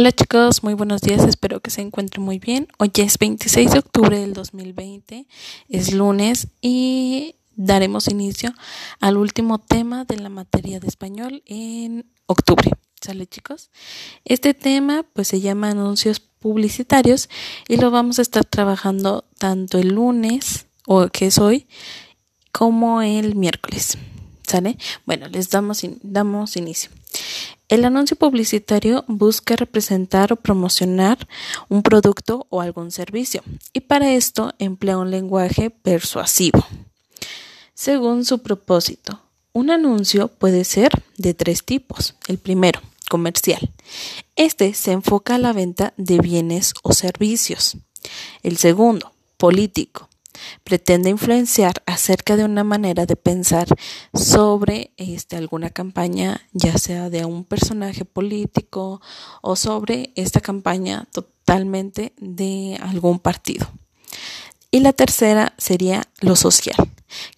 [0.00, 2.68] Hola chicos, muy buenos días, espero que se encuentren muy bien.
[2.78, 5.26] Hoy es 26 de octubre del 2020,
[5.68, 8.54] es lunes y daremos inicio
[9.00, 12.70] al último tema de la materia de español en octubre.
[12.98, 13.68] ¿Sale chicos?
[14.24, 17.28] Este tema pues se llama anuncios publicitarios
[17.68, 21.66] y lo vamos a estar trabajando tanto el lunes, o que es hoy,
[22.52, 23.98] como el miércoles.
[24.46, 24.78] ¿Sale?
[25.04, 26.90] Bueno, les damos, damos inicio.
[27.70, 31.28] El anuncio publicitario busca representar o promocionar
[31.68, 36.66] un producto o algún servicio y para esto emplea un lenguaje persuasivo.
[37.72, 39.20] Según su propósito,
[39.52, 42.16] un anuncio puede ser de tres tipos.
[42.26, 43.70] El primero, comercial.
[44.34, 47.76] Este se enfoca a la venta de bienes o servicios.
[48.42, 50.09] El segundo, político
[50.64, 53.68] pretende influenciar acerca de una manera de pensar
[54.14, 59.00] sobre este, alguna campaña, ya sea de un personaje político
[59.42, 63.68] o sobre esta campaña totalmente de algún partido.
[64.70, 66.76] Y la tercera sería lo social,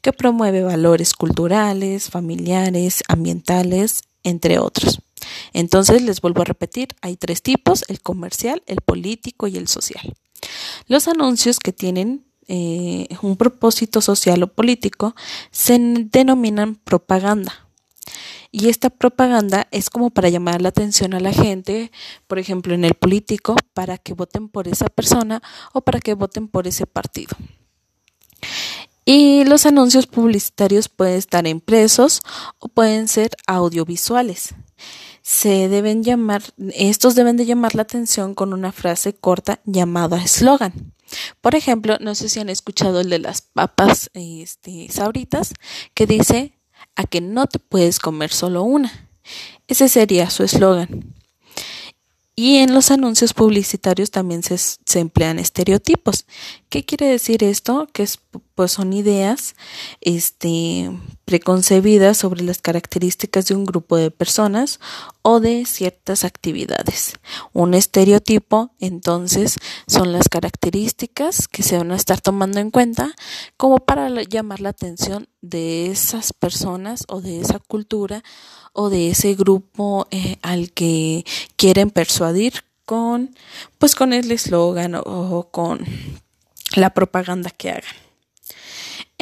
[0.02, 5.00] que promueve valores culturales, familiares, ambientales, entre otros.
[5.52, 10.14] Entonces, les vuelvo a repetir, hay tres tipos, el comercial, el político y el social.
[10.88, 15.16] Los anuncios que tienen eh, un propósito social o político
[15.50, 15.80] se
[16.12, 17.66] denominan propaganda.
[18.50, 21.90] Y esta propaganda es como para llamar la atención a la gente,
[22.26, 25.40] por ejemplo, en el político, para que voten por esa persona
[25.72, 27.34] o para que voten por ese partido.
[29.04, 32.20] Y los anuncios publicitarios pueden estar impresos
[32.58, 34.54] o pueden ser audiovisuales.
[35.22, 36.42] Se deben llamar,
[36.74, 40.94] estos deben de llamar la atención con una frase corta llamada eslogan.
[41.40, 45.52] Por ejemplo, no sé si han escuchado el de las papas este, sabritas,
[45.94, 46.58] que dice
[46.96, 49.08] a que no te puedes comer solo una.
[49.68, 51.14] Ese sería su eslogan.
[52.34, 56.24] Y en los anuncios publicitarios también se, se, emplean estereotipos.
[56.70, 57.88] ¿Qué quiere decir esto?
[57.92, 58.18] Que es,
[58.54, 59.54] pues son ideas
[60.00, 60.90] este,
[61.24, 64.80] preconcebidas sobre las características de un grupo de personas
[65.22, 67.14] o de ciertas actividades.
[67.52, 73.14] Un estereotipo, entonces, son las características que se van a estar tomando en cuenta
[73.56, 78.22] como para llamar la atención de esas personas o de esa cultura
[78.72, 81.24] o de ese grupo eh, al que
[81.56, 83.34] quieren persuadir con
[83.78, 85.80] pues con el eslogan o, con
[86.76, 87.96] la propaganda que hagan.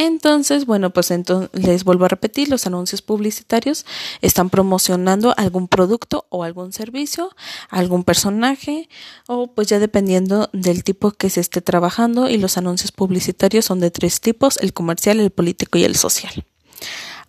[0.03, 1.13] Entonces, bueno, pues
[1.53, 3.85] les vuelvo a repetir, los anuncios publicitarios
[4.23, 7.29] están promocionando algún producto o algún servicio,
[7.69, 8.89] algún personaje
[9.27, 13.81] o pues ya dependiendo del tipo que se esté trabajando y los anuncios publicitarios son
[13.81, 16.47] de tres tipos, el comercial, el político y el social.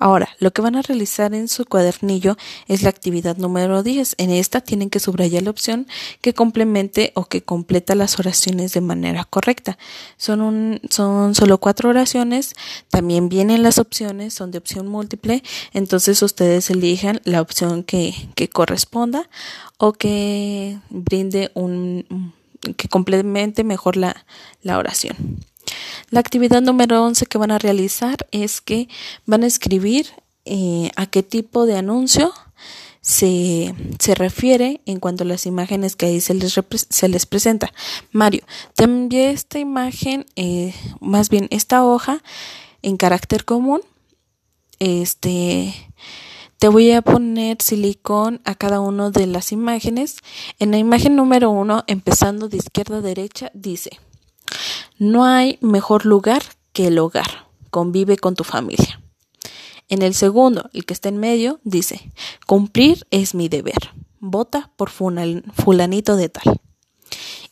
[0.01, 2.35] Ahora, lo que van a realizar en su cuadernillo
[2.67, 4.15] es la actividad número 10.
[4.17, 5.85] En esta tienen que subrayar la opción
[6.21, 9.77] que complemente o que completa las oraciones de manera correcta.
[10.17, 12.55] Son, son solo cuatro oraciones.
[12.89, 15.43] También vienen las opciones, son de opción múltiple.
[15.71, 19.29] Entonces ustedes elijan la opción que, que corresponda
[19.77, 22.33] o que brinde un
[22.75, 24.25] que complemente mejor la,
[24.63, 25.15] la oración.
[26.09, 28.89] La actividad número 11 que van a realizar es que
[29.25, 30.07] van a escribir
[30.45, 32.33] eh, a qué tipo de anuncio
[33.01, 36.59] se, se, refiere en cuanto a las imágenes que ahí se les,
[36.89, 37.73] se les presenta.
[38.11, 38.43] Mario,
[38.75, 42.21] te esta imagen, eh, más bien esta hoja
[42.81, 43.81] en carácter común.
[44.79, 45.73] Este,
[46.57, 50.17] te voy a poner silicón a cada una de las imágenes.
[50.59, 53.99] En la imagen número uno, empezando de izquierda a derecha, dice.
[55.01, 57.47] No hay mejor lugar que el hogar.
[57.71, 59.01] Convive con tu familia.
[59.89, 62.11] En el segundo, el que está en medio, dice,
[62.45, 63.95] cumplir es mi deber.
[64.19, 66.61] Vota por fulanito de tal.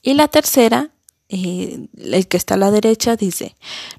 [0.03, 0.91] Y la tercera,
[1.27, 3.55] eh, el que está a la derecha, dice,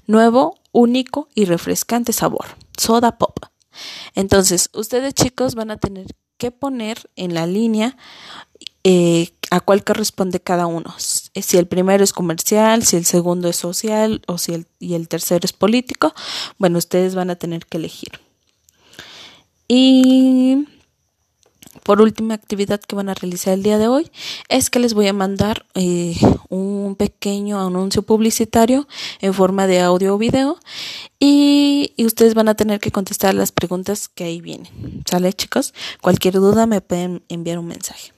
[0.07, 2.45] nuevo, único y refrescante sabor.
[2.77, 3.37] Soda pop.
[4.15, 6.05] Entonces, ustedes chicos van a tener
[6.37, 7.97] que poner en la línea
[8.83, 10.95] eh, a cuál corresponde cada uno.
[10.97, 15.07] Si el primero es comercial, si el segundo es social o si el, y el
[15.07, 16.13] tercero es político,
[16.57, 18.11] bueno, ustedes van a tener que elegir.
[19.67, 20.67] Y
[21.83, 24.11] por última actividad que van a realizar el día de hoy
[24.49, 26.15] es que les voy a mandar eh,
[26.49, 28.87] un pequeño anuncio publicitario
[29.19, 30.57] en forma de audio o video
[31.19, 35.03] y, y, ustedes van a tener que contestar las preguntas que ahí vienen.
[35.09, 35.73] ¿Sale chicos?
[36.01, 38.09] Cualquier duda me pueden enviar un mensaje.